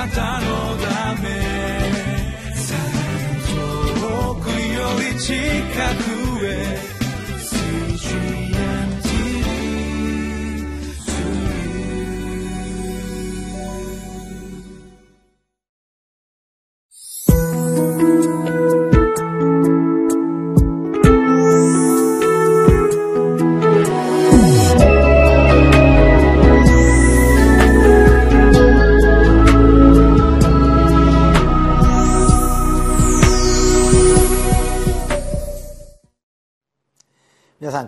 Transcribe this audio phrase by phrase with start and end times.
[0.00, 1.28] なたのため。
[4.00, 5.34] 遠くより近
[6.04, 6.09] く。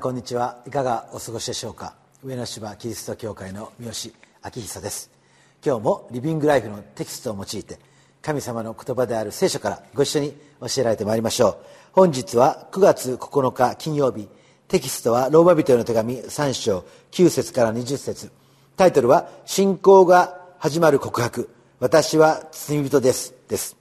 [0.02, 0.60] こんにちは。
[0.66, 1.94] いかがお過ごしでしょうか。
[2.24, 4.10] 上野芝キリスト教会の三好
[4.44, 5.12] 明久です。
[5.64, 7.78] 今日もリビングライフのテキストを用いて
[8.20, 11.56] 神様の言葉である聖書からご一緒に教えられてまいりましょう。
[11.92, 14.28] 本日は9月9日金曜日。
[14.66, 18.32] テキストはローマ人への手紙3章9節から20節。
[18.76, 21.48] タイトルは信仰が始まる告白。
[21.78, 23.36] 私は罪人です。
[23.46, 23.76] です。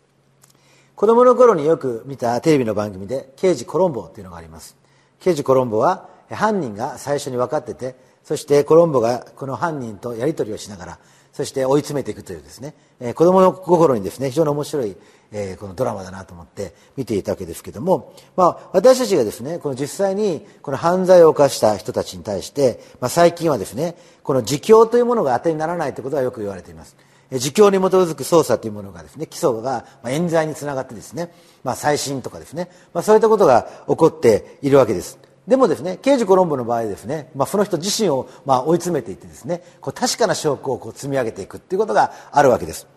[0.93, 4.80] 子供の頃によく見たテレビの番組で刑事コロンボというのがあります。
[5.21, 10.99] 刑事コロンボは犯人が最初に分かっててそしてコロンボがこの犯人とやり取りをしながら
[11.33, 14.97] そして追い詰めていくというですね、えー、子供の心にですね非常に面白い、
[15.31, 26.97] えー、このドラマだなと思って見ていたわけですけども、まあ、私たちがですねこの実際にこの犯罪を犯した人たちに対して、まあ、最近はですねこの自供というものが当てにならないということはよく言われています。
[27.31, 31.31] 自供に基づく捜査というものがですね、起訴が冤罪につながってですね、
[31.63, 35.17] まあ、再審とかですね、まあ、そういったことが起こっているわけです。
[35.47, 42.87] でもですね、刑事コロンボの場合ですね、まあ、その人自身をまあ追い詰めていってですね、こう確かな証拠をこう積み上げていくっていうことがあるわけです。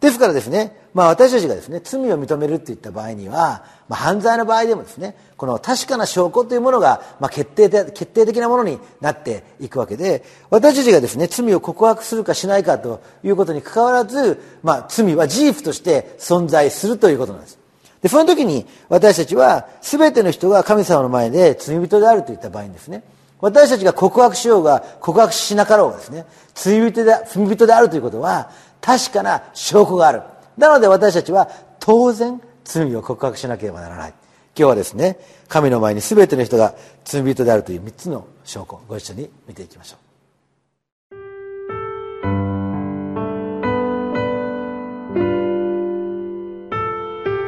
[0.00, 17.58] ですからですね、まあ、私たちがですね、罪を認めるっていった場合には、まあ、犯罪の場合でもですね、この確かな証拠というものが、まあ、決定決定的なものになっていくわけで、私たちがですね、罪を告白するかしないかということにかかわらず、まあ、罪は事実として存在するということなんです。
[18.00, 23.02] で、その時に私たちは全ての人が神様の前で罪人であるといった場合にですね、
[23.40, 28.50] 私たちが告白しようが告白しなかろうがですね、罪人で罪人であるということは
[28.80, 30.22] 確かな証拠がある。
[30.56, 34.14] なので私たちは当然罪を告白しなければならない。
[34.56, 40.08] 今日はですね神の前に全ての人が罪人であるという3つの証拠ご一緒に見ていきましょう。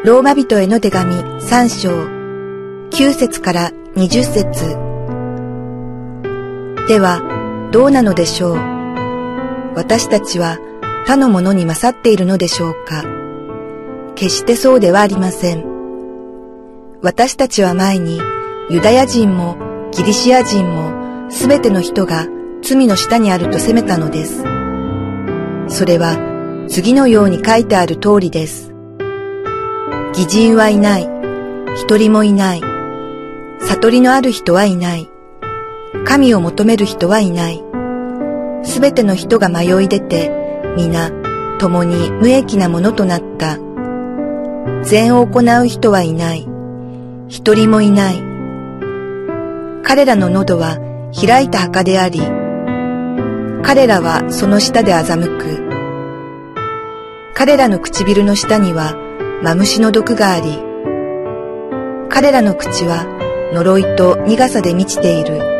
[0.03, 1.91] ローマ人への手紙3章
[2.91, 4.90] 9節から20節。
[6.91, 7.23] では
[7.71, 8.57] どうなのでしょう？
[9.77, 10.59] 私たちは
[11.07, 13.05] 他のものに勝っているのでしょうか？
[14.17, 15.65] 決してそうではありません。
[17.01, 18.19] 私たちは前に
[18.71, 19.57] ユダヤ人も
[19.93, 22.27] ギリシア人もすべての人が
[22.61, 24.43] 罪の下にあると責めたのです。
[25.69, 28.75] それは次のように書いてある通りです。
[30.15, 31.09] 偽人はいない。
[31.77, 32.61] 一人もいない。
[33.61, 35.09] 悟りのある人はいない。
[36.07, 37.63] 神を求める人はいない。
[38.63, 40.31] すべての人が迷い出て
[40.77, 41.11] 皆
[41.59, 43.59] 共に無益なものとなった。
[44.83, 46.47] 善を行う人はいない。
[47.29, 48.17] 一人もいない。
[49.83, 50.79] 彼らの喉は
[51.15, 52.21] 開いた墓であり、
[53.63, 55.71] 彼らはその下で欺く。
[57.35, 58.95] 彼らの唇の下には
[59.43, 60.59] マムシの毒があり、
[62.09, 63.07] 彼らの口は
[63.53, 65.60] 呪いと苦さで満ちている。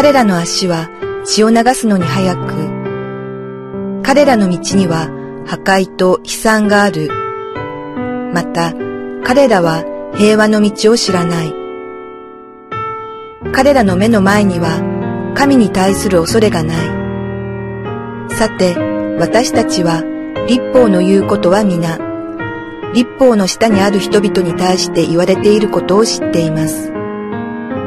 [0.00, 0.88] 彼らの足は
[1.26, 5.10] 血を流すのに早く、彼らの道には
[5.44, 7.10] 破壊と悲惨がある。
[8.32, 8.72] また、
[9.22, 9.84] 彼らは
[10.14, 11.52] 平和の道を知らない。
[13.52, 14.80] 彼らの目の前には
[15.36, 18.30] 神に対する恐れがない。
[18.30, 18.74] さて、
[19.18, 20.02] 私たちは
[20.48, 21.98] 立法の言うことは皆、
[22.94, 26.90] 立法の下にある人々に対して言われていることを知っています。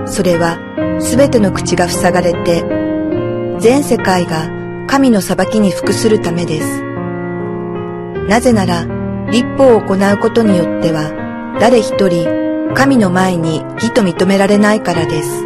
[0.06, 0.60] それは、
[1.04, 2.64] すべての口が塞がれて、
[3.60, 4.50] 全世界が
[4.88, 6.82] 神の裁きに服するためです。
[8.28, 8.86] なぜなら、
[9.30, 11.12] 立法を行うことによっては、
[11.60, 15.46] 誰一人神の前に義と認められないからです。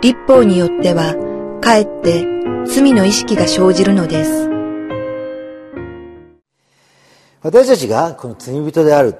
[0.00, 1.14] 立法によっては、
[1.60, 2.24] かえって
[2.66, 4.48] 罪の意識が生じるのです。
[7.42, 9.14] 私たちがこの罪人である、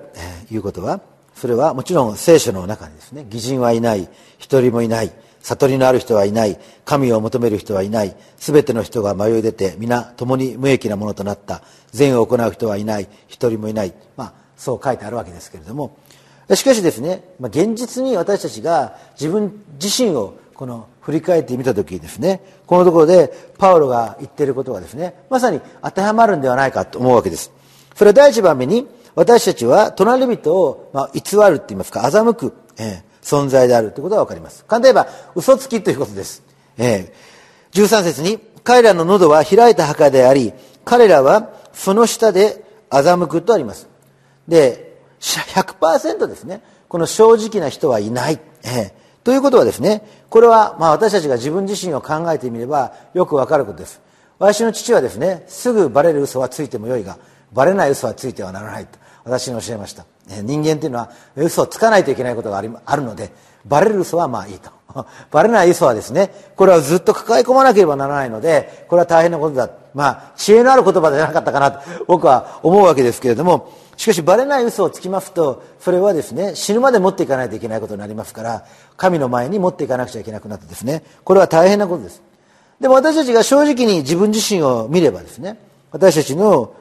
[0.48, 1.00] ということは、
[1.40, 5.10] それはもちろん聖書の中にですね、偽人はいない、一人もいない、
[5.40, 15.96] 悟りのある人はいない神を求める人はいない全ての人が迷い出て皆共に無益なものとなった善を行う人はいない一人もいない、まあ、そう書いてあるわけですけれども。
[16.54, 27.50] しかしですね、まあ、現実に私たちが自分自身をこの振り返ってみた時ですねこのところでパウロが言っていることがですねまさに当てはまるんではないかと思うわけです。
[27.94, 34.64] それは第一番目に私たちは隣人を、まあ、偽るって言いますか欺く、えー、存在であるということが分かります。
[34.64, 36.42] 簡単に言えば嘘つきということです、
[36.78, 40.52] えー、13節に彼らの喉は開いた墓であり
[40.84, 43.88] 彼らはその下で欺くとあります。
[44.48, 46.62] で100%ですね。
[46.88, 48.92] この正直な人はいない、えー、
[49.22, 54.00] ということはですねこれはまあ私たちが自分自身を考えてみればよくわかることです。
[54.38, 57.18] 私の父はですねすぐバレる嘘はついてもよいが
[57.52, 60.06] バレない嘘はついてはならないと私に教えました。
[60.42, 63.32] 人間というのは嘘をつかないといけないことがあるので
[63.66, 64.70] バレる嘘はまあいいと。
[65.30, 69.70] バレない嘘はですねこれはずっと抱え込まなければならないのでこれは大変なことだ。
[69.94, 78.64] まあ知恵のある言葉じゃなかったかなと僕は思うわけですけれどもしかしバレない嘘をつきますとそれはですね死ぬまで持っていかないといけないことになりますから
[78.96, 82.22] 神の前に持っていかなくちゃいけなくなってですねこれは大変なことです。
[82.80, 85.58] でも私たちが正直に自分自身を見ればですね
[85.92, 86.72] 私たちの、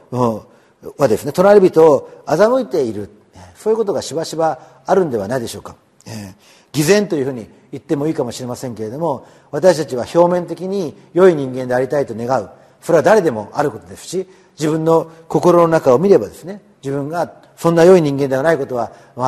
[0.97, 3.09] はですね隣人を欺いている。
[3.55, 5.75] そういうことがしばしばあるんではないでしょうか、
[6.07, 6.33] えー、
[6.71, 12.49] 偽善というふうに言ってもいいかもしれませんけれども私たちは表面的に良い人間でありたいと願う。
[12.81, 14.27] それは誰でもあることですし
[14.57, 19.27] 自分の心の中を見ればですね自分がそんな良い人間ではないことは、ま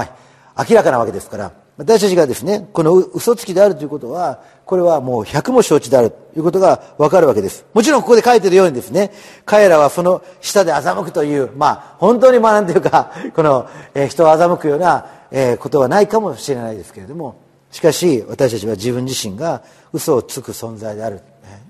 [0.55, 1.51] あ、明らかなわけですから
[1.81, 7.65] 私たちがですねこの嘘つきであるということはこれはもう百も承知であるということがわかるわけです。
[7.73, 9.11] もちろんここで書いてるようにですね
[9.45, 17.35] 彼らはその下で欺くというまあ本当にまあなんていうか この、えー、人を欺くような、えー、ことはないかもしれないですけれども
[17.71, 21.21] しかし私たちは自分自身が嘘をつく存在である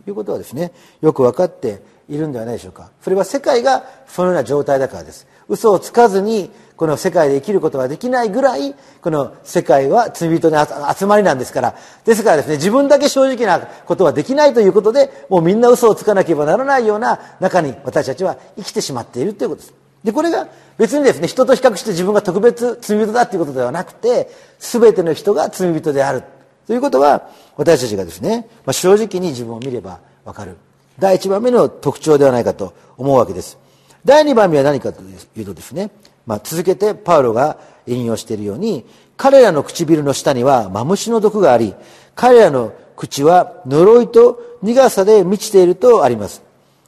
[0.03, 2.91] ということはですねよく分かっているんではないでしょうか。
[3.01, 5.25] それは世界がそのような状態だからです。
[5.51, 10.65] 嘘をつかずにこの世界で生きることができないぐらいこの世界は罪人の
[10.97, 11.75] 集まりなんですから。
[12.05, 19.73] ですからですね自分だけ正直なことはできないということでもうみんな嘘をつかなければならないような中に私たちは生きてしまっているということです。
[20.05, 26.23] でこれが別にですね人と比較して自分が特別罪人だということではなくて全ての人が罪人である
[26.65, 30.55] ということは私たちがですね、まあ、正直に自分を見ればわかる。
[30.97, 33.57] 第一番目の特徴ではないかと思うわけです。
[34.05, 35.91] 第2番目は何かというとですね、
[36.25, 37.57] まあ、続けてパウロが
[37.87, 38.85] 引用しているように
[39.17, 41.75] 彼らの唇の下にはマムシの毒があり
[42.15, 46.43] 彼らの口は呪いと苦さで満ちているとあります。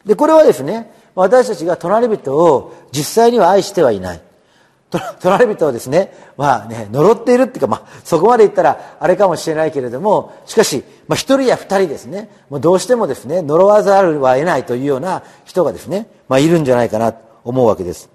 [0.06, 4.22] でこれはですね私たちが隣人を実際には愛してはいない。
[5.22, 18.10] 隣人をですね、まあね、呪っているっていうか、まあ、そこまで言ったらあれかもしれないけれども、しかし、まあ、一人や二人ですね、もうどうしてもですね、呪わざるは得ないというような人がですね、まあ、いるんじゃないかなと思うわけです。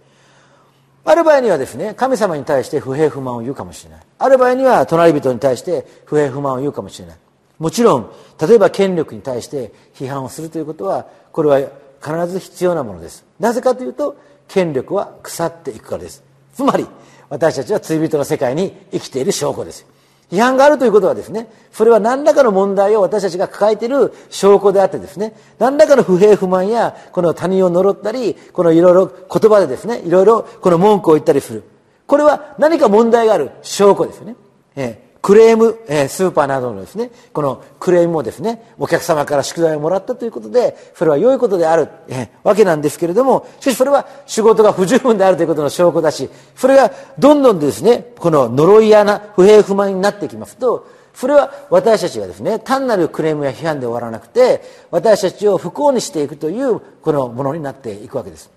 [1.04, 4.00] ある場合にはですね、神様に対して不平不満を言うかもしれない。
[4.18, 7.16] ある場合には隣人に対して不平不満を言うかもしれない。
[7.58, 8.10] もちろん、
[8.40, 11.60] 例えば権力に対して批判をするということは、これは
[12.00, 13.24] 必ず必要なものです。
[13.40, 14.16] なぜかというと、
[14.48, 16.27] 権力は腐っていくからです。
[16.58, 16.88] つまり
[17.28, 19.86] 私たちは罪人の世界に生きている証拠です。
[20.28, 31.62] 批判があるということはですねそれは何らかの問題を私たちが抱えている証拠であってですね何らかの不平不満やこの他人を呪ったりこのいろいろ言葉でですねいろいろこの文句を言ったりする。
[32.08, 34.34] これは何か問題がある証拠ですよね、
[34.74, 35.07] え。
[35.28, 58.50] クレーム、えー、スーパーなどのですね、このクレームもですね、お客様から宿題をもらったということで、それは良いことである、えー、わけなんですけれども、しかしそれは仕事が不十分であるということの証拠だし、それがどんどんですね、この呪いやな不平不満になってきますと、それは私たちがですね、単なるクレームや批判で終わらなくて、私たちを不幸にしていくという、このものになっていくわけです。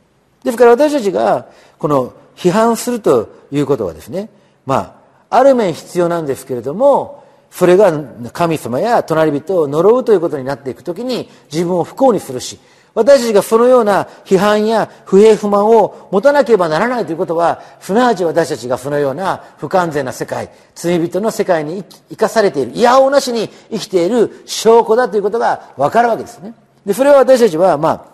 [0.46, 1.48] ですから私たちが、
[1.78, 4.30] この批判するということはですね、
[4.66, 5.01] まあ、
[5.32, 7.92] ある面必要なんですけれどもそれが
[8.32, 12.60] 神様や隣人を呪うということになっていくときに自分を不幸にするし
[12.94, 26.54] 私たちがそのような批判や不平不満を持たなければならないということはすなわち私たちがそのような不完全な世界罪人の世界に生かされているいやおなしに生きている証拠だということが分かるわけですね。
[26.86, 28.06] でそれは私たちはまあ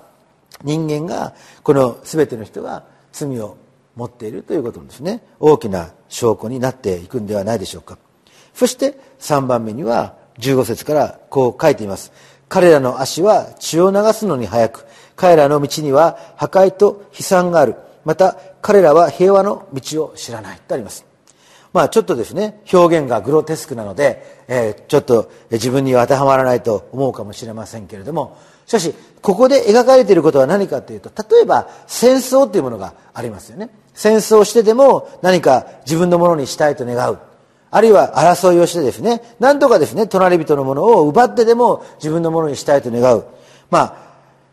[0.64, 1.34] 人間が
[1.64, 3.58] この全ての人が罪を
[3.98, 5.22] 持っているということですね。
[5.40, 7.98] 大きな証拠になっていくんではないでしょうか。
[8.54, 12.14] そして3番目には15節からこう書いています。
[12.48, 14.86] 彼らの足は血を流すのに早く
[15.18, 17.76] 彼らの道には破壊と悲惨がある。
[18.06, 20.60] また彼らは平和の道を知らない。
[20.68, 21.06] とあります。
[21.74, 28.38] まあちょっとですね表現がグロテスクなので、えー、ちょっと自分には当てはまらないと思うかもしれませんけれども
[28.68, 28.94] しかし
[29.24, 37.20] ここで描かれていることは何かというと例えば戦争というものがありますよね戦争してでも何か自分のものにしたいと願う
[37.70, 43.26] あるいは争いをしてですね、なんとかですね、隣人のものを奪ってでも自分のものにしたいと願う。
[43.70, 43.80] ま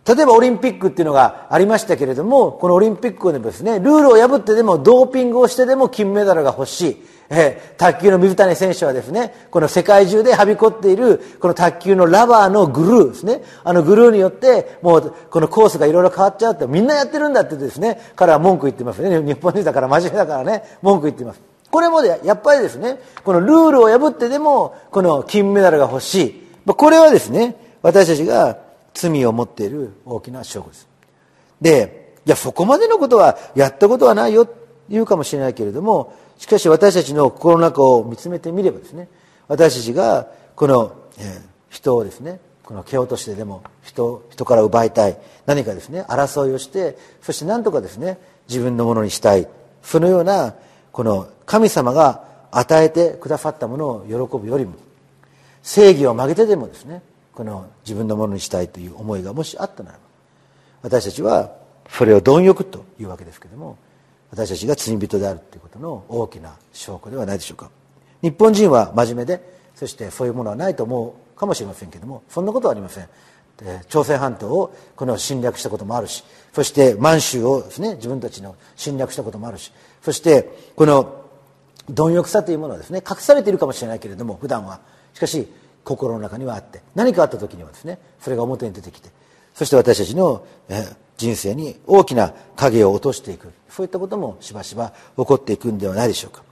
[0.06, 6.96] あ、例えばオリンピックっていうのがありましたけれども、このオリンピックでもですね、ルールを破ってでもドーピングをしてでも金メダルが欲しい。
[7.30, 13.42] えー、卓球の水谷選手はですね、この世界中ではびこっている、この卓球のラバーのグルーですね。
[13.64, 19.22] あのグルーによって、もうこのコースがいろいろ変わっちゃうって、みんなやってるんだってですね、彼は文句言ってますね。
[19.22, 21.40] 日本人だから真面目だからね、文句言ってます。
[21.70, 26.44] これもで、やっぱりですね、このルールを破ってでも、この金メダルが欲しい。
[26.66, 28.58] これはですね、私たちが
[28.94, 30.88] 罪を持っている大きな証拠です。
[31.60, 34.48] で、いや、そこまでのことはやったことはないよ、
[34.88, 39.08] 言うかもしれないけれども、しかし私たちの心の中を見つめてみればですね、
[39.48, 40.96] 私たちがこの、
[41.68, 49.46] 人をですね、この蹴落としてでも人人から奪いたい何かですね争いをしてそして何とかですね自分のものにしたい
[49.82, 50.54] そのような
[50.90, 54.74] この神様が与えてくださったものを喜ぶよりも
[55.62, 57.02] 正義を曲げてでもですね
[57.34, 60.02] この自分のものにしたいという思いがもしあったならば
[60.82, 61.52] 私たちは
[61.90, 63.76] それを貪欲というわけですけども
[64.34, 67.70] 私たちが罪人であるということの大きな証拠ではないでしょうか。
[68.20, 69.40] 日本人は真面目で
[69.76, 73.08] そしてそういうものはないと思うかもしれませんけれどもそんなことはありません。
[73.88, 79.72] 朝鮮半島をこの侵略したこともあるしそして満州をですね自分たちの侵略したこともあるし
[80.02, 81.24] そしてこの
[81.88, 84.80] 貪欲さというものはですね隠されているかもしれないけれども普段は。
[85.14, 85.46] しかし
[85.84, 89.10] 心の中にはあって何かあった時にはですねそれが表に出てきて
[89.54, 90.84] そして私たちのえ
[91.16, 93.52] 人生に大きな影を落としていく。
[93.68, 96.42] そういったこともしばしば起こっていくんではないでしょうか。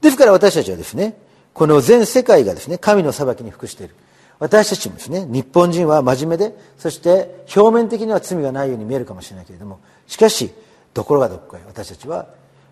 [0.00, 1.16] ですから私たちはですね
[1.54, 3.94] この全世界がですね神の裁きに服している。
[4.38, 9.78] 私たちもですね日本人は真面目でそして表面的には罪がないように見えるかもしれないけれども
[10.08, 10.50] しかし
[10.94, 12.26] ところがどこかへ私たちは、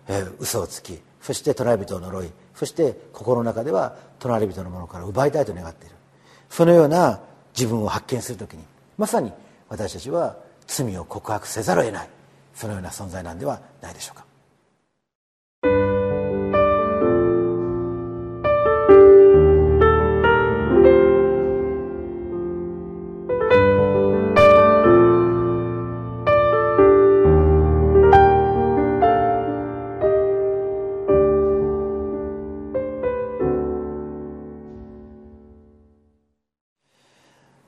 [0.09, 5.95] えー、嘘をつきそして隣人を呪いそして心の中では隣人のものから奪いたいと願っている。
[6.49, 7.21] そのような
[7.55, 8.63] 自分を発見するときに
[8.97, 9.31] まさに
[9.69, 10.35] 私たちは
[10.71, 12.09] 罪を告白せざるを得ない。
[12.55, 14.30] そのような存在なんではないでしょうか。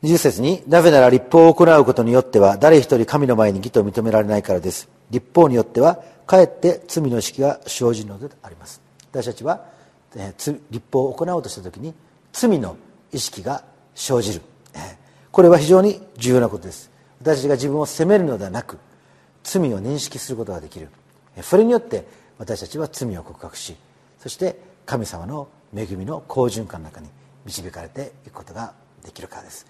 [0.03, 4.89] 20節に、なぜなら立法を行うことによっては、誰一人神の前に義と認められないからです。
[5.09, 8.81] 立法によっては、かえって罪の意識が生じるのであります。
[9.11, 9.65] 私たちは、
[10.15, 11.93] えー、立法を行おうとしたときに、
[12.33, 12.75] 罪の
[13.13, 13.63] 意識が
[13.95, 14.41] 生じる。
[15.31, 16.91] これは非常に重要なことです。
[17.21, 18.79] 私たちが自分を責めるのではなく、
[19.43, 20.89] 罪を認識することができる。
[21.41, 22.05] それによって、
[22.37, 23.77] 私たちは罪を告白し、
[24.19, 27.07] そして神様の恵みの好循環の中に
[27.45, 28.73] 導かれていくことが
[29.05, 29.65] できるからです。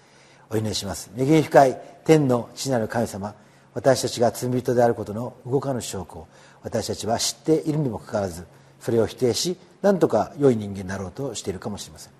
[0.50, 1.10] お祈りします。
[1.16, 3.34] 恵み深い天の父なる神様
[3.74, 6.28] 私たちが罪人であることの動かぬ証拠を
[6.62, 8.44] 私たちは知っているにもかかわらず
[8.80, 12.12] それを否定し何とか良い人間になろうとしているかもしれません。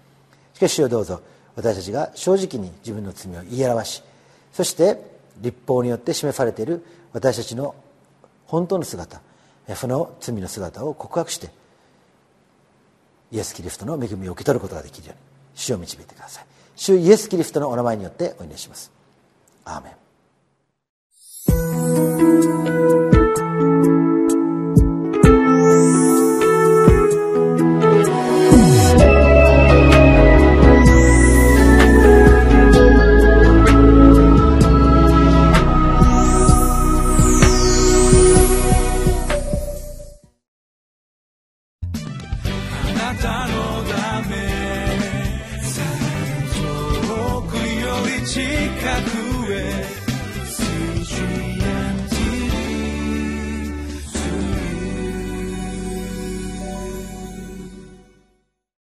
[0.55, 1.21] しかしよどうぞ
[1.57, 4.03] 私たちが正直に自分の罪を言い表し
[4.53, 4.99] そして
[5.41, 7.75] 立法によって示されている私たちの
[8.47, 9.21] 本当の姿
[9.75, 11.51] その罪の姿を告白して
[13.33, 15.23] イエス・キリストの恵みを受け取ることができるように
[15.55, 16.54] 主を導いてください。
[16.77, 18.93] 主イエス・キリストのお名前によってお祈りします。
[19.65, 19.91] アーメ
[22.81, 22.84] ン。